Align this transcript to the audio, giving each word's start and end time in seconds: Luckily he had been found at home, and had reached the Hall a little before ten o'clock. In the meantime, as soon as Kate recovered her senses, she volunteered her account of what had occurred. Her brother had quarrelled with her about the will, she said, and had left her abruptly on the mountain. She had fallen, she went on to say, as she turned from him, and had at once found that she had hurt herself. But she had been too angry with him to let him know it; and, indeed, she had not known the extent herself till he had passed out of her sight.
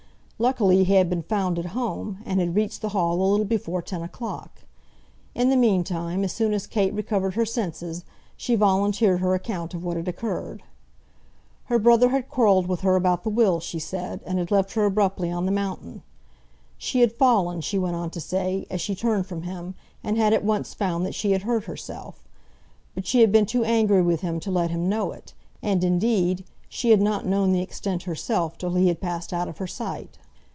Luckily 0.41 0.83
he 0.85 0.95
had 0.95 1.07
been 1.07 1.21
found 1.21 1.59
at 1.59 1.65
home, 1.77 2.17
and 2.25 2.39
had 2.39 2.55
reached 2.55 2.81
the 2.81 2.89
Hall 2.89 3.21
a 3.21 3.29
little 3.29 3.45
before 3.45 3.83
ten 3.83 4.01
o'clock. 4.01 4.63
In 5.35 5.51
the 5.51 5.55
meantime, 5.55 6.23
as 6.23 6.31
soon 6.31 6.51
as 6.55 6.65
Kate 6.65 6.91
recovered 6.95 7.35
her 7.35 7.45
senses, 7.45 8.03
she 8.35 8.55
volunteered 8.55 9.19
her 9.19 9.35
account 9.35 9.75
of 9.75 9.83
what 9.83 9.97
had 9.97 10.07
occurred. 10.07 10.63
Her 11.65 11.77
brother 11.77 12.09
had 12.09 12.27
quarrelled 12.27 12.65
with 12.65 12.81
her 12.81 12.95
about 12.95 13.21
the 13.21 13.29
will, 13.29 13.59
she 13.59 13.77
said, 13.77 14.21
and 14.25 14.39
had 14.39 14.49
left 14.49 14.73
her 14.73 14.83
abruptly 14.85 15.29
on 15.29 15.45
the 15.45 15.51
mountain. 15.51 16.01
She 16.75 17.01
had 17.01 17.13
fallen, 17.13 17.61
she 17.61 17.77
went 17.77 17.95
on 17.95 18.09
to 18.09 18.19
say, 18.19 18.65
as 18.71 18.81
she 18.81 18.95
turned 18.95 19.27
from 19.27 19.43
him, 19.43 19.75
and 20.03 20.17
had 20.17 20.33
at 20.33 20.43
once 20.43 20.73
found 20.73 21.05
that 21.05 21.13
she 21.13 21.33
had 21.33 21.43
hurt 21.43 21.65
herself. 21.65 22.27
But 22.95 23.05
she 23.05 23.21
had 23.21 23.31
been 23.31 23.45
too 23.45 23.63
angry 23.63 24.01
with 24.01 24.21
him 24.21 24.39
to 24.39 24.49
let 24.49 24.71
him 24.71 24.89
know 24.89 25.11
it; 25.11 25.35
and, 25.61 25.83
indeed, 25.83 26.45
she 26.67 26.89
had 26.89 26.99
not 27.01 27.27
known 27.27 27.51
the 27.51 27.61
extent 27.61 28.03
herself 28.05 28.57
till 28.57 28.73
he 28.73 28.87
had 28.87 28.99
passed 29.01 29.31
out 29.33 29.47
of 29.47 29.59
her 29.59 29.67
sight. 29.67 30.17